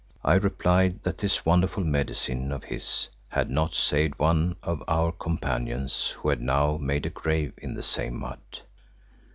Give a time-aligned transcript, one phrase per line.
[0.23, 6.07] I replied that this wonderful medicine of his had not saved one of our companions
[6.17, 8.39] who had now made a grave in the same mud.